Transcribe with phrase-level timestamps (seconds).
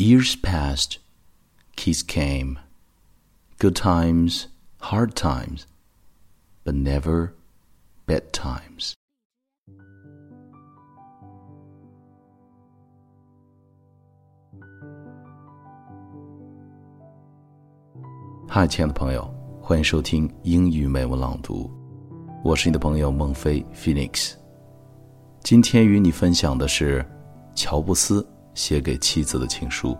[0.00, 0.96] Years passed,
[1.76, 2.58] kiss came,
[3.58, 4.46] good times,
[4.78, 5.66] hard times,
[6.64, 7.34] but never
[8.06, 8.94] bad times.
[18.48, 19.30] 嗨，亲爱的朋友，
[19.60, 21.70] 欢迎收听英语美文朗读，
[22.42, 24.32] 我是你的朋友孟非 Phoenix。
[25.42, 27.04] 今天与你分享的是
[27.54, 29.96] 乔布斯写给妻子的情书。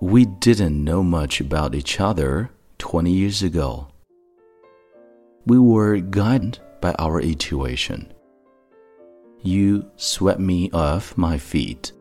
[0.00, 3.88] We didn't know much about each other 20 years ago.
[5.44, 8.12] We were guided by our intuition.
[9.42, 11.92] You swept me off my feet.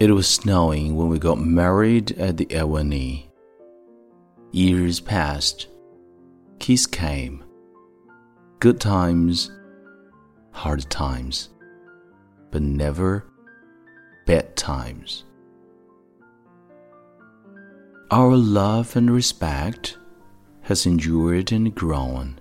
[0.00, 3.31] It was snowing when we got married at the Ahwahnee.
[4.54, 5.68] Years passed.
[6.58, 7.42] Kiss came.
[8.60, 9.50] Good times,
[10.50, 11.48] hard times,
[12.50, 13.24] but never
[14.26, 15.24] bad times.
[18.10, 19.96] Our love and respect
[20.60, 22.38] has endured and grown.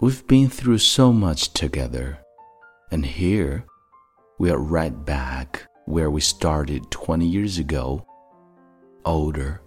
[0.00, 2.18] We've been through so much together,
[2.90, 3.64] and here
[4.38, 8.06] we are right back where we started 20 years ago,
[9.06, 9.62] older,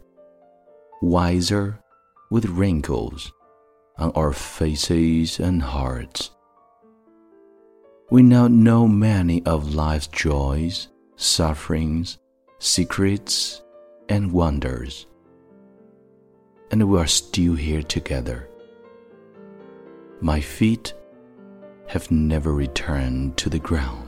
[1.01, 1.79] wiser,
[2.29, 3.31] with wrinkles
[3.97, 6.31] on our faces and hearts.
[8.09, 12.17] We now know many of life's joys, sufferings,
[12.59, 13.61] secrets,
[14.09, 15.07] and wonders
[16.71, 18.49] and we are still here together.
[20.21, 20.93] My feet
[21.87, 24.06] have never returned to the ground.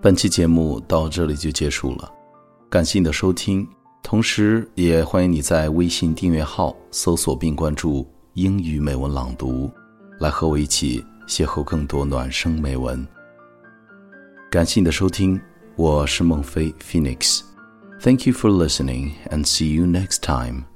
[0.00, 2.08] 本期节目到这里就结束了，
[2.70, 3.66] 感谢你的收听，
[4.00, 9.68] 同时也欢迎你在微信订阅号搜索并关注英语美文朗读，
[10.20, 13.04] 来和我一起邂逅更多暖声美文。
[14.48, 15.38] 感谢你的收听，
[15.74, 17.40] 我是孟非 Phoenix。
[18.00, 20.67] Thank you for listening and see you next time.